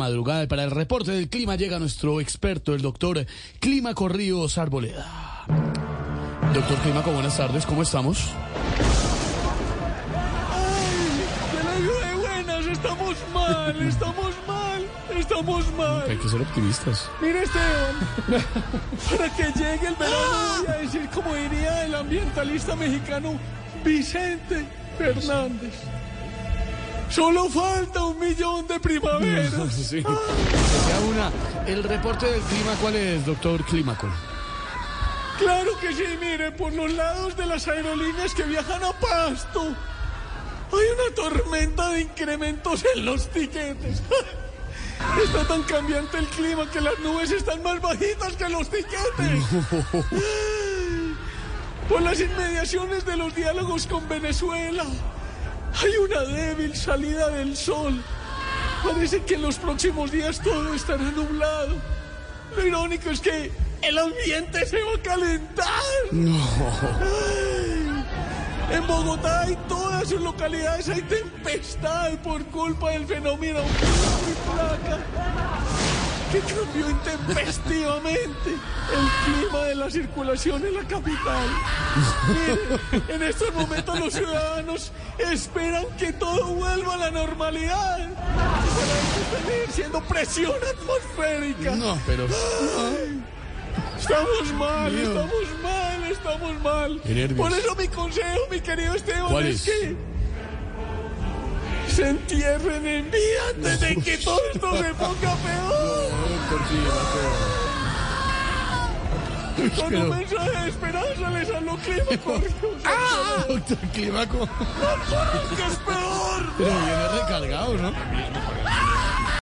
madrugada. 0.00 0.48
Para 0.48 0.64
el 0.64 0.70
reporte 0.70 1.12
del 1.12 1.28
clima 1.28 1.56
llega 1.56 1.78
nuestro 1.78 2.20
experto, 2.20 2.74
el 2.74 2.80
doctor 2.80 3.26
Clímaco 3.60 4.08
Ríos 4.08 4.56
Arboleda. 4.56 5.44
Doctor 6.54 6.78
Clímaco, 6.78 7.12
buenas 7.12 7.36
tardes, 7.36 7.66
¿cómo 7.66 7.82
estamos? 7.82 8.30
¡Que 11.52 11.62
la 11.62 11.72
ayude 11.72 12.14
buenas! 12.26 12.66
¡Estamos 12.66 13.16
mal! 13.34 13.82
¡Estamos 13.82 14.34
mal! 14.48 14.86
¡Estamos 15.16 15.72
mal! 15.74 16.10
Hay 16.10 16.16
que 16.16 16.28
ser 16.28 16.40
optimistas. 16.40 17.08
Mire, 17.20 17.42
Esteban, 17.42 18.44
para 19.10 19.36
que 19.36 19.52
llegue 19.52 19.86
el 19.86 19.94
verano 19.96 20.64
voy 20.66 20.74
a 20.74 20.78
decir 20.78 21.08
como 21.14 21.34
diría 21.34 21.84
el 21.84 21.94
ambientalista 21.94 22.74
mexicano 22.74 23.38
Vicente 23.84 24.64
Fernández. 24.96 25.74
Solo 27.10 27.48
falta 27.50 28.04
un 28.04 28.18
millón 28.18 28.66
de 28.66 28.78
primaveras. 28.80 29.52
Sí. 29.70 30.02
Sea 30.02 31.00
una. 31.08 31.30
El 31.66 31.82
reporte 31.82 32.26
del 32.26 32.40
clima, 32.42 32.74
¿cuál 32.80 32.96
es, 32.96 33.26
doctor 33.26 33.64
Clímaco? 33.64 34.08
Claro 35.38 35.72
que 35.80 35.92
sí, 35.92 36.04
mire, 36.20 36.52
por 36.52 36.72
los 36.72 36.92
lados 36.92 37.36
de 37.36 37.46
las 37.46 37.66
aerolíneas 37.66 38.34
que 38.34 38.44
viajan 38.44 38.84
a 38.84 38.92
Pasto. 38.92 39.62
Hay 39.62 40.86
una 40.94 41.14
tormenta 41.16 41.88
de 41.90 42.02
incrementos 42.02 42.84
en 42.94 43.04
los 43.04 43.28
tiquetes. 43.30 44.02
Está 45.24 45.48
tan 45.48 45.62
cambiante 45.62 46.18
el 46.18 46.26
clima 46.26 46.70
que 46.70 46.80
las 46.80 46.98
nubes 47.00 47.32
están 47.32 47.62
más 47.62 47.80
bajitas 47.80 48.34
que 48.34 48.48
los 48.50 48.68
tiquetes. 48.68 49.44
Por 51.88 52.02
las 52.02 52.20
inmediaciones 52.20 53.04
de 53.06 53.16
los 53.16 53.34
diálogos 53.34 53.86
con 53.86 54.06
Venezuela, 54.08 54.84
hay 55.74 55.96
una 55.96 56.20
débil 56.20 56.74
salida 56.74 57.28
del 57.28 57.56
sol. 57.56 58.02
Parece 58.82 59.22
que 59.22 59.34
en 59.34 59.42
los 59.42 59.56
próximos 59.56 60.10
días 60.10 60.40
todo 60.42 60.74
estará 60.74 61.04
nublado. 61.10 61.76
Lo 62.56 62.66
irónico 62.66 63.10
es 63.10 63.20
que 63.20 63.52
el 63.82 63.98
ambiente 63.98 64.66
se 64.66 64.82
va 64.82 64.94
a 64.94 65.02
calentar. 65.02 65.66
Ay, 66.12 68.04
En 68.72 68.86
Bogotá 68.86 69.46
y 69.50 69.56
todas 69.68 70.08
sus 70.08 70.20
localidades 70.20 70.88
hay 70.88 71.02
tempestad 71.02 72.12
por 72.22 72.44
culpa 72.46 72.90
del 72.90 73.06
fenómeno 73.06 73.60
que 76.42 76.54
cambió 76.54 76.90
intempestivamente 76.90 78.50
el 78.50 79.34
clima 79.34 79.64
de 79.64 79.74
la 79.74 79.90
circulación 79.90 80.64
en 80.64 80.74
la 80.74 80.82
capital. 80.82 81.48
Miren, 82.28 83.04
en 83.08 83.22
estos 83.22 83.54
momentos 83.54 84.00
los 84.00 84.12
ciudadanos 84.12 84.92
esperan 85.18 85.84
que 85.98 86.12
todo 86.12 86.46
vuelva 86.54 86.94
a 86.94 86.96
la 86.98 87.10
normalidad. 87.10 88.08
Para 89.30 89.54
ejerciendo 89.56 90.00
presión 90.02 90.54
atmosférica. 90.76 91.76
No, 91.76 91.98
pero. 92.06 92.26
Estamos 93.98 94.52
mal, 94.54 94.94
estamos 94.94 95.62
mal, 95.62 96.04
estamos 96.10 96.62
mal. 96.62 97.00
Por 97.36 97.52
eso 97.52 97.74
mi 97.76 97.88
consejo, 97.88 98.40
mi 98.50 98.60
querido 98.60 98.94
Esteban, 98.94 99.30
¿Cuál 99.30 99.46
es 99.46 99.68
es? 99.68 99.74
que 99.74 99.96
se 101.94 102.08
entierren 102.08 102.86
en 102.86 103.10
vida 103.10 103.40
antes 103.54 103.80
de 103.80 103.96
que 103.96 104.16
todo 104.18 104.40
esto 104.54 104.76
se 104.76 104.94
ponga 104.94 105.34
peor. 105.36 105.59
Con 109.76 109.94
un 109.94 110.08
mensaje 110.10 110.50
de 110.62 110.68
esperanza 110.68 111.30
les 111.30 111.50
hablo 111.50 111.76
clima 111.76 112.04
corrió. 112.24 112.50
¡Ah! 112.84 113.44
Doctor 113.48 113.78
Clímaco. 113.92 114.48
que 115.56 115.62
es 115.66 115.78
peor! 115.78 116.52
Pero 116.58 116.70
viene 116.70 117.08
recargado, 117.20 117.74
¿no? 117.76 117.92